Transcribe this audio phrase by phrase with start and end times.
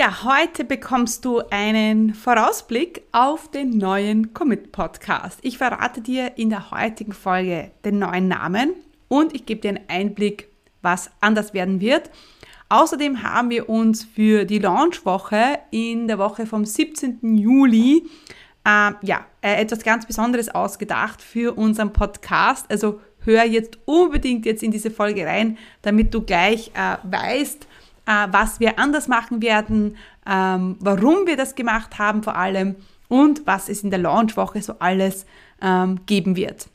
[0.00, 5.38] Ja, heute bekommst du einen Vorausblick auf den neuen Commit Podcast.
[5.42, 8.72] Ich verrate dir in der heutigen Folge den neuen Namen
[9.08, 10.48] und ich gebe dir einen Einblick,
[10.80, 12.10] was anders werden wird.
[12.70, 17.18] Außerdem haben wir uns für die Launchwoche in der Woche vom 17.
[17.36, 18.08] Juli
[18.64, 22.64] äh, ja, äh, etwas ganz Besonderes ausgedacht für unseren Podcast.
[22.70, 27.66] Also hör jetzt unbedingt jetzt in diese Folge rein, damit du gleich äh, weißt,
[28.30, 32.76] was wir anders machen werden, ähm, warum wir das gemacht haben vor allem
[33.08, 35.26] und was es in der Launchwoche so alles
[35.62, 36.68] ähm, geben wird.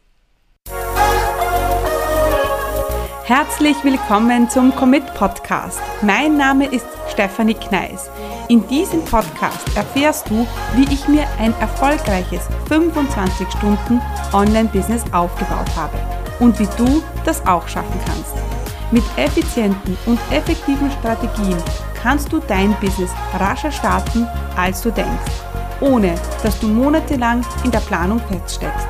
[3.26, 5.82] Herzlich willkommen zum Commit Podcast.
[6.04, 8.12] Mein Name ist Stefanie Kneis.
[8.50, 10.45] In diesem Podcast erfährst du,
[10.76, 14.00] wie ich mir ein erfolgreiches 25 Stunden
[14.31, 15.98] Online-Business aufgebaut habe
[16.40, 18.55] und wie du das auch schaffen kannst.
[18.95, 21.62] Mit effizienten und effektiven Strategien
[21.95, 25.34] kannst du dein Business rascher starten, als du denkst,
[25.81, 28.88] ohne dass du monatelang in der Planung feststeckst.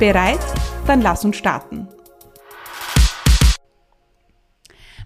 [0.00, 0.40] Bereit?
[0.88, 1.86] Dann lass uns starten.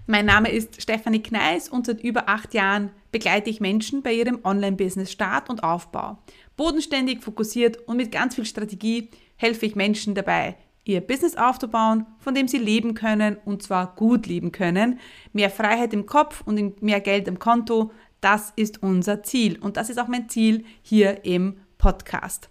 [0.06, 4.38] Mein Name ist Stefanie Kneis und seit über acht Jahren begleite ich Menschen bei ihrem
[4.44, 6.16] Online-Business-Start und Aufbau.
[6.56, 12.34] Bodenständig, fokussiert und mit ganz viel Strategie helfe ich Menschen dabei, ihr Business aufzubauen, von
[12.34, 14.98] dem sie leben können und zwar gut leben können.
[15.32, 19.90] Mehr Freiheit im Kopf und mehr Geld im Konto, das ist unser Ziel und das
[19.90, 22.48] ist auch mein Ziel hier im Podcast.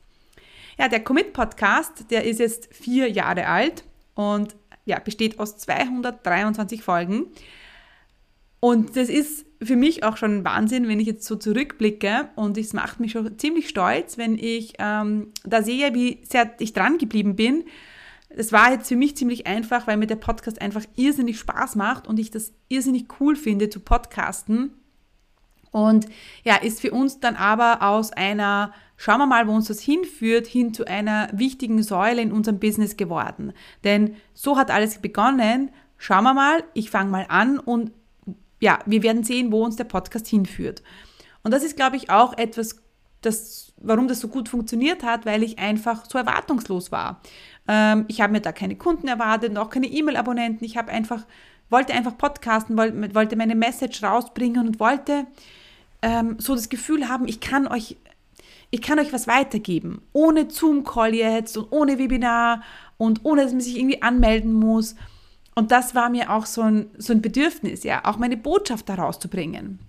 [0.77, 3.83] Ja, der Commit Podcast, der ist jetzt vier Jahre alt
[4.15, 7.27] und ja, besteht aus 223 Folgen.
[8.59, 12.57] Und das ist für mich auch schon ein Wahnsinn, wenn ich jetzt so zurückblicke und
[12.57, 16.97] es macht mich schon ziemlich stolz, wenn ich ähm, da sehe, wie sehr ich dran
[16.97, 17.63] geblieben bin
[18.35, 22.07] es war jetzt für mich ziemlich einfach, weil mir der Podcast einfach irrsinnig Spaß macht
[22.07, 24.73] und ich das irrsinnig cool finde zu podcasten.
[25.71, 26.07] Und
[26.43, 30.45] ja, ist für uns dann aber aus einer, schauen wir mal, wo uns das hinführt,
[30.45, 33.53] hin zu einer wichtigen Säule in unserem Business geworden.
[33.83, 35.71] Denn so hat alles begonnen.
[35.97, 37.91] Schauen wir mal, ich fange mal an und
[38.59, 40.83] ja, wir werden sehen, wo uns der Podcast hinführt.
[41.43, 42.81] Und das ist, glaube ich, auch etwas,
[43.21, 47.21] das, warum das so gut funktioniert hat, weil ich einfach so erwartungslos war.
[47.67, 50.65] Ähm, ich habe mir da keine Kunden erwartet auch keine E-Mail-Abonnenten.
[50.65, 51.25] Ich habe einfach,
[51.69, 55.25] wollte einfach podcasten, wollte, wollte meine Message rausbringen und wollte
[56.01, 57.97] ähm, so das Gefühl haben, ich kann euch,
[58.71, 60.01] ich kann euch was weitergeben.
[60.13, 62.63] Ohne Zoom-Call jetzt und ohne Webinar
[62.97, 64.95] und ohne, dass man sich irgendwie anmelden muss.
[65.55, 68.95] Und das war mir auch so ein, so ein Bedürfnis, ja, auch meine Botschaft da
[68.95, 69.79] rauszubringen.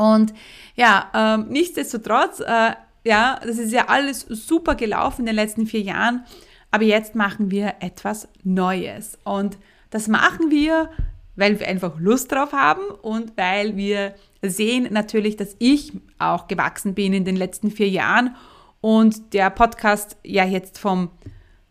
[0.00, 0.32] Und
[0.76, 2.72] ja, ähm, nichtsdestotrotz, äh,
[3.04, 6.24] ja, das ist ja alles super gelaufen in den letzten vier Jahren.
[6.70, 9.18] Aber jetzt machen wir etwas Neues.
[9.24, 9.58] Und
[9.90, 10.88] das machen wir,
[11.36, 16.94] weil wir einfach Lust drauf haben und weil wir sehen natürlich, dass ich auch gewachsen
[16.94, 18.34] bin in den letzten vier Jahren
[18.80, 21.10] und der Podcast ja jetzt vom,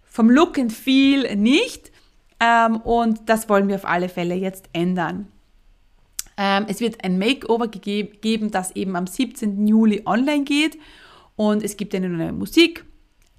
[0.04, 1.92] vom Look and Feel nicht.
[2.40, 5.32] Ähm, und das wollen wir auf alle Fälle jetzt ändern.
[6.42, 9.68] Ähm, es wird ein Makeover geben, das eben am 17.
[9.68, 10.80] Juli online geht.
[11.36, 12.86] Und es gibt eine neue Musik,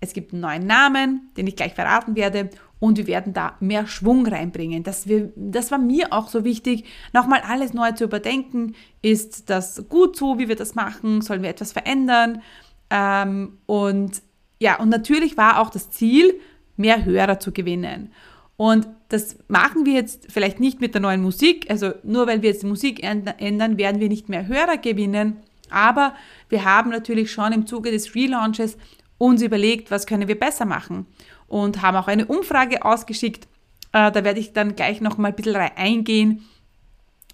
[0.00, 3.86] es gibt einen neuen Namen, den ich gleich verraten werde und wir werden da mehr
[3.86, 4.82] Schwung reinbringen.
[4.82, 8.74] Das, wir, das war mir auch so wichtig, nochmal alles neu zu überdenken.
[9.02, 11.20] Ist das gut so, wie wir das machen?
[11.20, 12.42] Sollen wir etwas verändern?
[12.88, 14.22] Ähm, und
[14.58, 16.40] ja, und natürlich war auch das Ziel,
[16.76, 18.12] mehr Hörer zu gewinnen.
[18.60, 21.70] Und das machen wir jetzt vielleicht nicht mit der neuen Musik.
[21.70, 25.38] Also nur weil wir jetzt die Musik ändern, werden wir nicht mehr Hörer gewinnen.
[25.70, 26.12] Aber
[26.50, 28.76] wir haben natürlich schon im Zuge des Relaunches
[29.16, 31.06] uns überlegt, was können wir besser machen
[31.48, 33.48] und haben auch eine Umfrage ausgeschickt.
[33.94, 36.46] Äh, da werde ich dann gleich noch mal ein bisschen eingehen.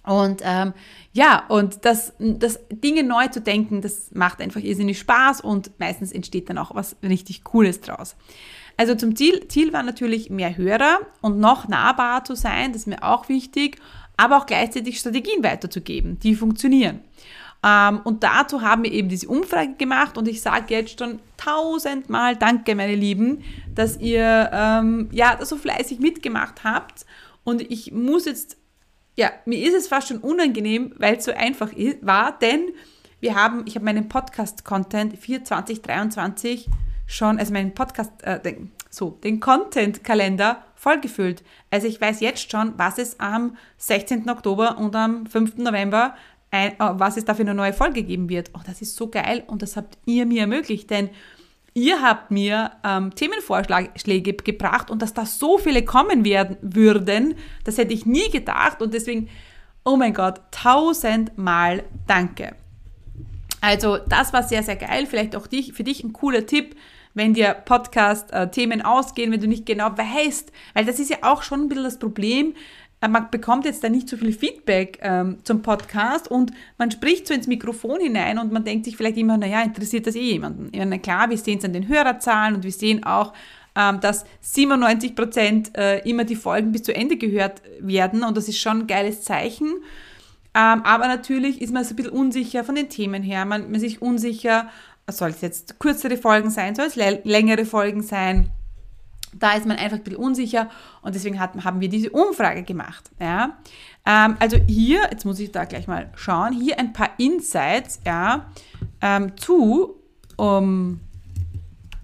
[0.05, 0.71] Und ähm,
[1.11, 6.13] ja, und das, das Dinge neu zu denken, das macht einfach irrsinnig Spaß und meistens
[6.13, 8.15] entsteht dann auch was richtig Cooles draus.
[8.77, 12.87] Also zum Ziel, Ziel war natürlich mehr Hörer und noch nahbar zu sein, das ist
[12.87, 13.79] mir auch wichtig,
[14.17, 17.01] aber auch gleichzeitig Strategien weiterzugeben, die funktionieren.
[17.65, 22.35] Ähm, und dazu haben wir eben diese Umfrage gemacht und ich sage jetzt schon tausendmal
[22.35, 23.43] Danke, meine Lieben,
[23.73, 27.05] dass ihr ähm, ja so fleißig mitgemacht habt.
[27.43, 28.57] Und ich muss jetzt,
[29.15, 31.71] ja, mir ist es fast schon unangenehm, weil es so einfach
[32.01, 32.69] war, denn
[33.19, 36.67] wir haben, ich habe meinen Podcast-Content für 2023
[37.07, 41.43] schon, also meinen Podcast, äh, den, so, den Content-Kalender vollgefüllt.
[41.71, 44.29] Also ich weiß jetzt schon, was es am 16.
[44.29, 45.57] Oktober und am 5.
[45.57, 46.15] November
[46.51, 48.51] ein, oh, was es da für eine neue Folge geben wird.
[48.53, 51.09] Oh, das ist so geil und das habt ihr mir ermöglicht, denn
[51.73, 57.77] ihr habt mir ähm, Themenvorschläge gebracht und dass da so viele kommen werden würden, das
[57.77, 59.29] hätte ich nie gedacht und deswegen,
[59.83, 62.55] oh mein Gott, tausendmal danke.
[63.61, 65.05] Also das war sehr, sehr geil.
[65.07, 66.75] Vielleicht auch dich, für dich ein cooler Tipp,
[67.17, 71.61] wenn dir Podcast-Themen ausgehen, wenn du nicht genau weißt, weil das ist ja auch schon
[71.61, 72.53] ein bisschen das Problem.
[73.01, 77.27] Äh, man bekommt jetzt da nicht so viel Feedback ähm, zum Podcast und man spricht
[77.27, 80.69] so ins Mikrofon hinein und man denkt sich vielleicht immer, naja, interessiert das eh jemanden?
[80.75, 83.33] Ja, na klar, wir sehen es an den Hörerzahlen und wir sehen auch,
[83.75, 88.47] ähm, dass 97 Prozent äh, immer die Folgen bis zu Ende gehört werden und das
[88.47, 89.67] ist schon ein geiles Zeichen.
[90.53, 93.45] Ähm, aber natürlich ist man so ein bisschen unsicher von den Themen her.
[93.45, 94.69] Man, man ist sich unsicher,
[95.09, 98.51] soll es jetzt kürzere Folgen sein, soll es längere Folgen sein.
[99.33, 100.69] Da ist man einfach ein bisschen unsicher
[101.01, 103.11] und deswegen hat, haben wir diese Umfrage gemacht.
[103.19, 103.57] Ja.
[104.05, 108.49] Ähm, also hier, jetzt muss ich da gleich mal schauen, hier ein paar Insights ja,
[109.01, 109.95] ähm, zu,
[110.37, 111.01] um,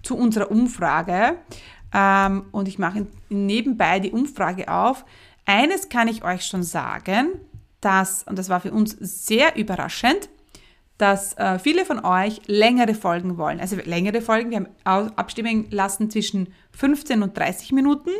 [0.02, 1.38] zu unserer Umfrage.
[1.92, 5.04] Ähm, und ich mache nebenbei die Umfrage auf.
[5.46, 7.32] Eines kann ich euch schon sagen,
[7.80, 10.28] dass, und das war für uns sehr überraschend,
[10.98, 13.60] dass äh, viele von euch längere Folgen wollen.
[13.60, 18.10] Also längere Folgen, wir haben abstimmen lassen zwischen 15 und 30 Minuten.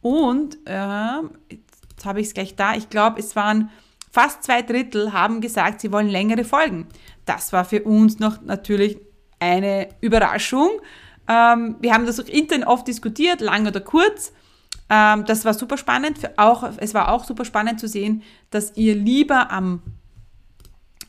[0.00, 1.16] Und äh,
[1.50, 3.70] jetzt habe ich es gleich da, ich glaube, es waren
[4.10, 6.86] fast zwei Drittel haben gesagt, sie wollen längere Folgen.
[7.24, 8.98] Das war für uns noch natürlich
[9.40, 10.70] eine Überraschung.
[11.28, 14.32] Ähm, wir haben das auch intern oft diskutiert, lang oder kurz.
[14.90, 16.18] Ähm, das war super spannend.
[16.18, 19.82] Für auch, es war auch super spannend zu sehen, dass ihr lieber am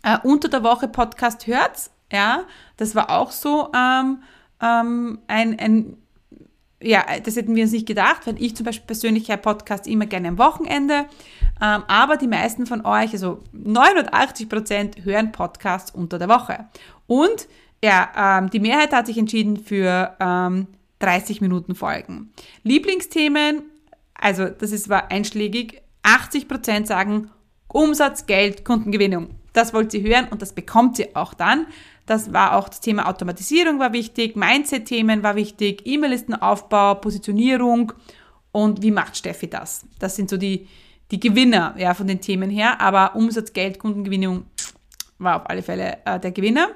[0.01, 1.92] äh, unter der Woche Podcast hört.
[2.12, 2.44] Ja,
[2.78, 4.24] das war auch so ähm,
[4.62, 5.98] ähm, ein, ein,
[6.81, 10.06] ja, das hätten wir uns nicht gedacht, weil ich zum Beispiel persönlich ja Podcast immer
[10.06, 11.06] gerne am Wochenende.
[11.62, 16.66] Ähm, aber die meisten von euch, also 89 Prozent, hören Podcasts unter der Woche.
[17.07, 17.48] Und
[17.84, 20.68] ja, ähm, die Mehrheit hat sich entschieden für ähm,
[21.00, 22.31] 30 Minuten Folgen.
[22.63, 23.63] Lieblingsthemen,
[24.13, 27.30] also das ist war einschlägig, 80 Prozent sagen
[27.68, 29.36] Umsatz, Geld, Kundengewinnung.
[29.54, 31.68] Das wollt ihr hören und das bekommt ihr auch dann.
[32.06, 37.94] Das war auch das Thema Automatisierung war wichtig, Mindset-Themen war wichtig, E-Mail-Listenaufbau, Positionierung
[38.52, 39.86] und wie macht Steffi das?
[40.00, 40.68] Das sind so die,
[41.12, 44.46] die Gewinner ja, von den Themen her, aber Umsatz, Geld, Kundengewinnung
[45.18, 46.70] war auf alle Fälle äh, der Gewinner.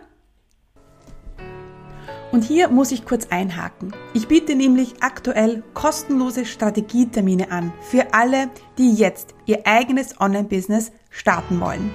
[2.31, 3.93] Und hier muss ich kurz einhaken.
[4.13, 11.59] Ich biete nämlich aktuell kostenlose Strategietermine an für alle, die jetzt ihr eigenes Online-Business starten
[11.59, 11.91] wollen.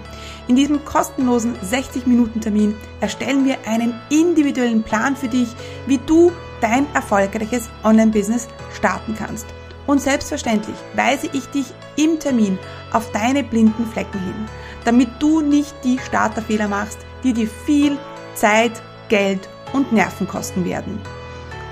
[0.48, 5.48] In diesem kostenlosen 60-Minuten-Termin erstellen wir einen individuellen Plan für dich,
[5.86, 9.46] wie du dein erfolgreiches Online-Business starten kannst.
[9.86, 11.66] Und selbstverständlich weise ich dich
[11.96, 12.58] im Termin
[12.92, 14.48] auf deine blinden Flecken hin,
[14.84, 17.98] damit du nicht die Starterfehler machst, die dir viel
[18.34, 21.00] Zeit, Geld und Nerven kosten werden.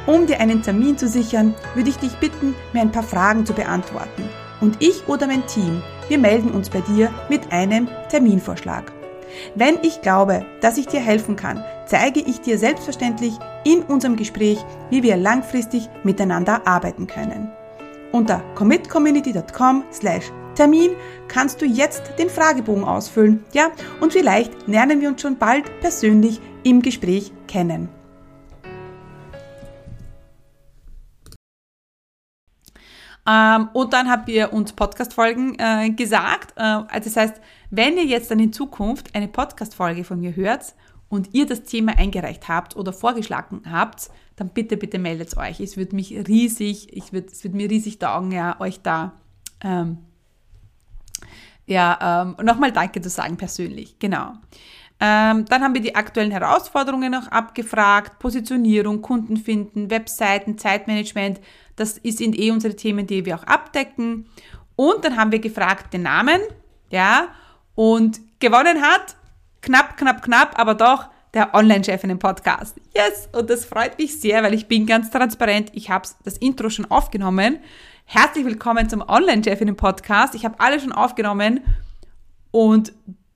[0.07, 3.53] Um dir einen Termin zu sichern, würde ich dich bitten, mir ein paar Fragen zu
[3.53, 4.29] beantworten.
[4.61, 8.93] Und ich oder mein Team, wir melden uns bei dir mit einem Terminvorschlag.
[9.55, 13.35] Wenn ich glaube, dass ich dir helfen kann, zeige ich dir selbstverständlich
[13.65, 14.59] in unserem Gespräch,
[14.91, 17.51] wie wir langfristig miteinander arbeiten können.
[18.13, 20.91] Unter commitcommunity.com slash Termin
[21.29, 23.71] kannst du jetzt den Fragebogen ausfüllen, ja,
[24.01, 27.89] und vielleicht lernen wir uns schon bald persönlich im Gespräch kennen.
[33.31, 36.55] Ähm, und dann habt ihr uns Podcast-Folgen äh, gesagt.
[36.57, 37.41] Äh, also das heißt,
[37.71, 40.75] wenn ihr jetzt dann in Zukunft eine Podcast-Folge von mir hört
[41.09, 45.61] und ihr das Thema eingereicht habt oder vorgeschlagen habt, dann bitte, bitte meldet euch.
[45.61, 49.13] Es wird mich riesig, ich würd, es wird mir riesig taugen, ja, euch da
[49.63, 49.99] ähm,
[51.67, 53.99] ja, ähm, nochmal Danke zu sagen persönlich.
[54.01, 54.33] Genau.
[54.99, 61.41] Ähm, dann haben wir die aktuellen Herausforderungen noch abgefragt, Positionierung, Kunden finden, Webseiten, Zeitmanagement.
[61.81, 64.27] Das sind eh unsere Themen, die wir auch abdecken.
[64.77, 66.39] Und dann haben wir gefragt den Namen,
[66.91, 67.29] ja,
[67.75, 69.17] und gewonnen hat,
[69.63, 72.77] knapp, knapp, knapp, aber doch der Online-Chef in dem Podcast.
[72.95, 75.71] Yes, und das freut mich sehr, weil ich bin ganz transparent.
[75.73, 77.61] Ich habe das Intro schon aufgenommen.
[78.05, 80.35] Herzlich willkommen zum Online-Chef in dem Podcast.
[80.35, 81.61] Ich habe alle schon aufgenommen
[82.51, 82.93] und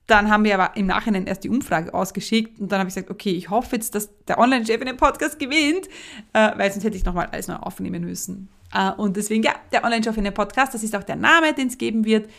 [0.07, 3.09] dann haben wir aber im Nachhinein erst die Umfrage ausgeschickt und dann habe ich gesagt,
[3.09, 5.87] okay, ich hoffe jetzt, dass der Online-Chef in dem Podcast gewinnt,
[6.33, 8.49] äh, weil sonst hätte ich nochmal alles neu aufnehmen müssen.
[8.73, 11.67] Äh, und deswegen, ja, der Online-Chef in dem Podcast, das ist auch der Name, den
[11.67, 12.29] es geben wird.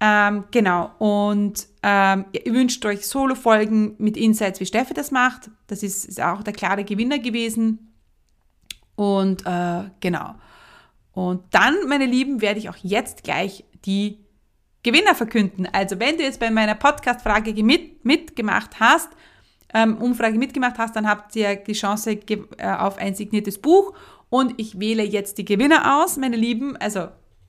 [0.00, 5.48] Ähm, genau, und ähm, ihr wünscht euch Solo-Folgen mit Insights, wie Steffi das macht.
[5.68, 7.94] Das ist, ist auch der klare Gewinner gewesen.
[8.96, 10.34] Und äh, genau.
[11.12, 14.18] Und dann, meine Lieben, werde ich auch jetzt gleich die
[14.82, 15.68] Gewinner verkünden.
[15.72, 19.10] Also wenn du jetzt bei meiner Podcast-Frage mit, mitgemacht hast,
[19.74, 23.94] ähm, Umfrage mitgemacht hast, dann habt ihr die Chance äh, auf ein signiertes Buch
[24.28, 26.76] und ich wähle jetzt die Gewinner aus, meine Lieben.
[26.76, 27.08] Also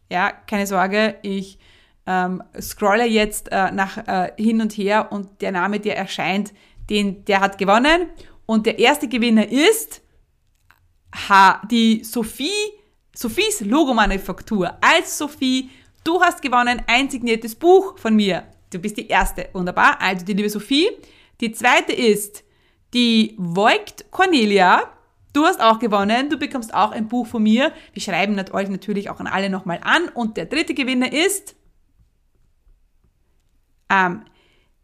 [0.10, 1.58] ja, keine Sorge, ich
[2.06, 6.54] ähm, scrolle jetzt äh, nach äh, hin und her und der Name, der erscheint,
[6.90, 8.10] den, der hat gewonnen.
[8.46, 10.02] Und der erste Gewinner ist
[11.30, 12.50] ha, die Sophie,
[13.16, 14.78] Sophies Logomanufaktur.
[14.82, 15.70] Als Sophie,
[16.04, 18.44] du hast gewonnen ein signiertes Buch von mir.
[18.72, 19.50] Du bist die erste.
[19.54, 20.02] Wunderbar.
[20.02, 20.90] Also die liebe Sophie.
[21.42, 22.44] Die zweite ist
[22.94, 24.84] die Voigt Cornelia.
[25.34, 26.30] Du hast auch gewonnen.
[26.30, 27.72] Du bekommst auch ein Buch von mir.
[27.94, 30.10] Wir schreiben euch natürlich auch an alle nochmal an.
[30.10, 31.56] Und der dritte Gewinner ist
[33.90, 34.26] ähm,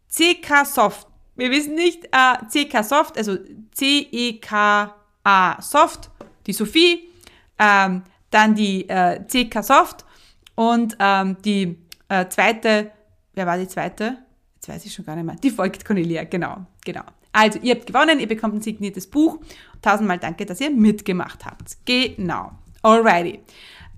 [0.08, 1.06] CK Soft.
[1.36, 3.38] Wir wissen nicht, äh, CK Soft, also
[3.72, 6.10] C-E-K-A Soft,
[6.46, 7.08] die Sophie,
[7.58, 10.04] ähm, dann die äh, CK Soft
[10.60, 11.78] und ähm, die
[12.10, 12.90] äh, zweite,
[13.32, 14.18] wer war die zweite?
[14.56, 15.36] Jetzt weiß ich schon gar nicht mehr.
[15.36, 17.00] Die folgt Cornelia, genau, genau.
[17.32, 19.38] Also, ihr habt gewonnen, ihr bekommt ein signiertes Buch.
[19.80, 21.78] Tausendmal danke, dass ihr mitgemacht habt.
[21.86, 22.52] Genau.
[22.82, 23.40] Alrighty.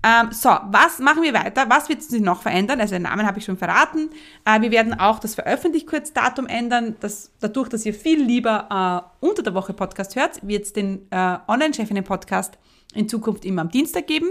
[0.03, 1.69] Ähm, so, was machen wir weiter?
[1.69, 2.79] Was wird sich noch verändern?
[2.79, 4.09] Also den Namen habe ich schon verraten.
[4.45, 6.95] Äh, wir werden auch das Veröffentlichkurzdatum ändern.
[7.01, 11.07] Das, dadurch, dass ihr viel lieber äh, unter der Woche Podcast hört, wird es den
[11.11, 12.57] äh, Online-Chefinnen-Podcast
[12.93, 14.27] in Zukunft immer am Dienstag geben.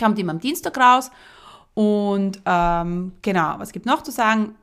[0.00, 1.10] Kommt immer am Dienstag raus.
[1.74, 4.56] Und ähm, genau, was gibt noch zu sagen?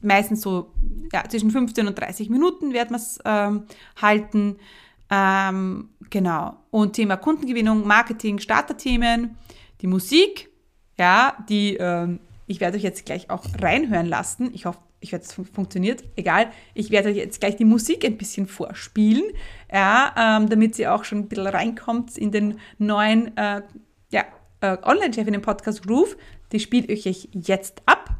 [0.00, 0.72] Meistens so
[1.12, 3.64] ja, zwischen 15 und 30 Minuten werden wir es ähm,
[4.00, 4.56] halten.
[5.10, 6.56] Ähm, genau.
[6.70, 9.36] Und Thema Kundengewinnung, Marketing, Starterthemen,
[9.80, 10.50] die Musik,
[10.98, 14.50] ja, die, ähm, ich werde euch jetzt gleich auch reinhören lassen.
[14.52, 16.04] Ich hoffe, ich werde es fun funktioniert.
[16.16, 19.24] Egal, ich werde euch jetzt gleich die Musik ein bisschen vorspielen,
[19.72, 23.62] ja, ähm, damit sie auch schon ein bisschen reinkommt in den neuen äh,
[24.10, 24.24] ja,
[24.60, 26.16] äh, Online-Chef in den Podcast Groove.
[26.52, 28.10] Die spielt euch jetzt ab.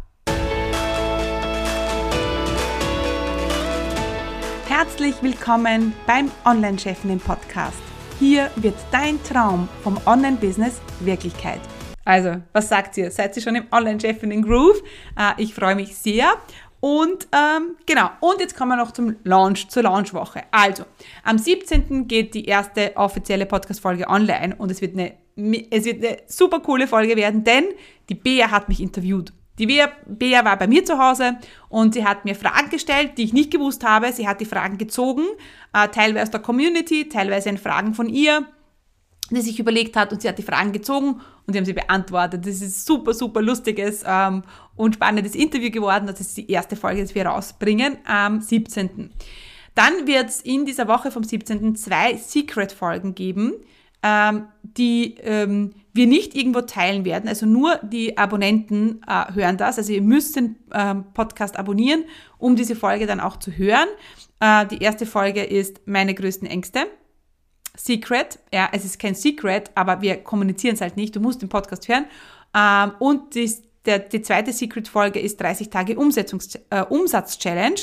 [4.69, 7.81] Herzlich willkommen beim Online-Chefinnen Podcast.
[8.19, 11.61] Hier wird dein Traum vom Online-Business Wirklichkeit.
[12.05, 13.11] Also, was sagt ihr?
[13.11, 14.83] Seid ihr schon im Online-Chefinnen Groove?
[15.19, 16.33] Äh, ich freue mich sehr.
[16.81, 20.43] Und ähm, genau, und jetzt kommen wir noch zum Launch, zur Launchwoche.
[20.53, 20.85] Also,
[21.25, 22.07] am 17.
[22.07, 25.15] geht die erste offizielle Podcast-Folge online und es wird, eine,
[25.71, 27.65] es wird eine super coole Folge werden, denn
[28.09, 29.33] die Bea hat mich interviewt.
[29.59, 31.37] Die Bea war bei mir zu Hause
[31.69, 34.13] und sie hat mir Fragen gestellt, die ich nicht gewusst habe.
[34.13, 35.25] Sie hat die Fragen gezogen,
[35.73, 38.47] äh, teilweise aus der Community, teilweise in Fragen von ihr,
[39.37, 42.47] die sich überlegt hat und sie hat die Fragen gezogen und sie haben sie beantwortet.
[42.47, 44.43] Das ist super, super lustiges ähm,
[44.77, 46.07] und spannendes Interview geworden.
[46.07, 49.11] Das ist die erste Folge, die wir rausbringen am 17.
[49.75, 51.77] Dann wird es in dieser Woche vom 17.
[51.77, 53.53] zwei Secret-Folgen geben,
[54.03, 57.29] ähm, die ähm, wir nicht irgendwo teilen werden.
[57.29, 59.79] Also nur die Abonnenten äh, hören das.
[59.79, 62.05] Also ihr müsst den ähm, Podcast abonnieren,
[62.39, 63.89] um diese Folge dann auch zu hören.
[64.41, 66.87] Äh, die erste Folge ist meine größten Ängste.
[67.79, 71.15] Secret, ja, es ist kein Secret, aber wir kommunizieren es halt nicht.
[71.15, 72.07] Du musst den Podcast hören.
[72.55, 73.51] Ähm, und die,
[73.87, 77.81] der, die zweite Secret-Folge ist 30 Tage Umsetzungs äh, Umsatz-Challenge.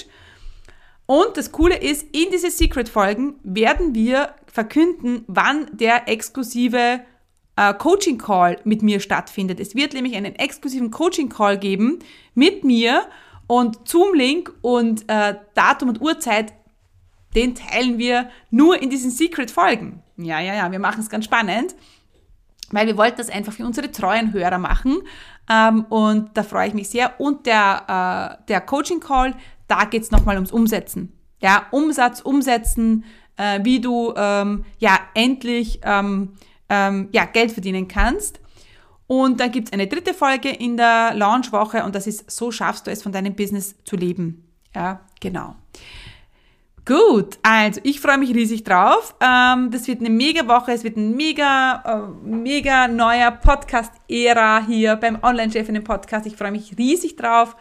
[1.06, 7.00] Und das Coole ist, in diese Secret-Folgen werden wir verkünden, wann der exklusive
[7.56, 9.62] äh, Coaching Call mit mir stattfindet.
[9.62, 12.00] Es wird nämlich einen exklusiven Coaching Call geben
[12.34, 13.04] mit mir
[13.48, 16.54] und Zoom-Link und äh, Datum und Uhrzeit,
[17.36, 20.01] den teilen wir nur in diesen Secret-Folgen.
[20.18, 21.75] Ja, ja, ja, wir machen es ganz spannend,
[22.72, 25.01] weil wir wollten das einfach für unsere treuen Hörer machen
[25.50, 27.20] ähm, und da freue ich mich sehr.
[27.20, 29.36] Und der, äh, der Coaching Call,
[29.68, 31.12] da geht es nochmal ums Umsetzen.
[31.42, 33.04] Ja, Umsatz, Umsetzen,
[33.38, 36.34] äh, wie du ähm, ja endlich ähm,
[36.70, 38.39] ähm, ja, Geld verdienen kannst.
[39.08, 42.88] Und dann gibt es eine dritte Folge in der Launchwoche und das ist, so schaffst
[42.88, 44.48] du es, von deinem Business zu leben.
[44.74, 45.56] Ja, genau.
[46.86, 49.15] Gut, also ich freue mich riesig drauf.
[49.20, 54.96] Ähm, das wird eine mega Woche, es wird ein mega, äh, mega neuer Podcast-Ära hier
[54.96, 56.27] beim Online-Chef in dem Podcast.
[56.27, 57.56] Ich freue mich riesig drauf.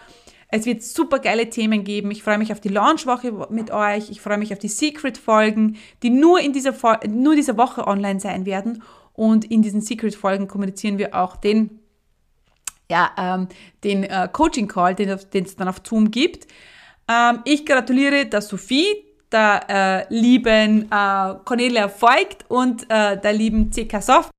[0.48, 2.10] Es wird super geile Themen geben.
[2.10, 4.10] Ich freue mich auf die Launchwoche mit euch.
[4.10, 6.74] Ich freue mich auf die Secret-Folgen, die nur in dieser,
[7.08, 8.82] nur dieser Woche online sein werden.
[9.14, 11.80] Und in diesen Secret-Folgen kommunizieren wir auch den,
[12.90, 13.48] ja, ähm,
[13.84, 16.46] den äh, Coaching-Call, den es dann auf Zoom gibt.
[17.08, 19.03] Ähm, ich gratuliere der Sophie,
[19.34, 24.30] der äh, lieben äh, Cornelia Voigt und äh, der lieben CK Soft.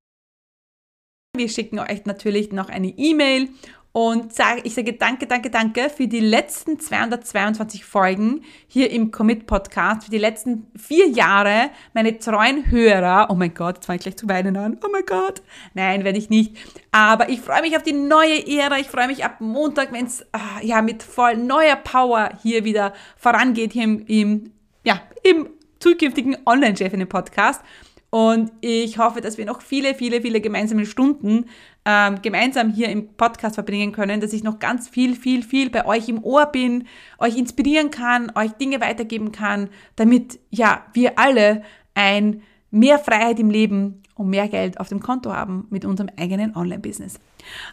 [1.36, 3.50] Wir schicken euch natürlich noch eine E-Mail
[3.96, 9.46] und sage, ich sage danke, danke, danke für die letzten 222 Folgen hier im Commit
[9.46, 13.28] Podcast, für die letzten vier Jahre, meine treuen Hörer.
[13.30, 14.78] Oh mein Gott, jetzt fange ich gleich zu weinen an.
[14.84, 15.40] Oh mein Gott.
[15.72, 16.56] Nein, werde ich nicht.
[16.92, 18.78] Aber ich freue mich auf die neue Ära.
[18.78, 22.92] Ich freue mich ab Montag, wenn es ah, ja mit voll neuer Power hier wieder
[23.16, 24.52] vorangeht, hier im, im
[24.86, 25.48] ja, im
[25.80, 27.60] zukünftigen Online-Chef in dem Podcast.
[28.08, 31.46] Und ich hoffe, dass wir noch viele, viele, viele gemeinsame Stunden
[31.84, 35.84] ähm, gemeinsam hier im Podcast verbringen können, dass ich noch ganz viel, viel, viel bei
[35.84, 36.86] euch im Ohr bin,
[37.18, 41.62] euch inspirieren kann, euch Dinge weitergeben kann, damit ja wir alle
[41.94, 46.54] ein mehr Freiheit im Leben und mehr Geld auf dem Konto haben mit unserem eigenen
[46.54, 47.18] Online-Business.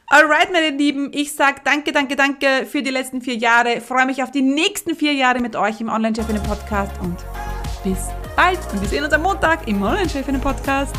[0.07, 3.81] Alright, meine Lieben, ich sag danke, danke, danke für die letzten vier Jahre.
[3.81, 7.17] Freue mich auf die nächsten vier Jahre mit euch im Online-Chefinnen-Podcast und
[7.83, 8.59] bis bald.
[8.71, 10.95] Und wir sehen uns am Montag im Online-Chefinnen-Podcast.